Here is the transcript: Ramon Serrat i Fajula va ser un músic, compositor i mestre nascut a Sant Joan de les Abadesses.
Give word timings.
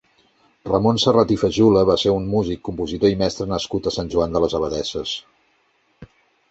Ramon 0.69 0.99
Serrat 1.03 1.33
i 1.35 1.37
Fajula 1.41 1.83
va 1.91 1.97
ser 2.05 2.13
un 2.21 2.25
músic, 2.31 2.63
compositor 2.71 3.15
i 3.15 3.21
mestre 3.23 3.49
nascut 3.55 3.91
a 3.93 3.97
Sant 4.01 4.11
Joan 4.17 4.35
de 4.39 4.43
les 4.47 4.61
Abadesses. 4.63 5.17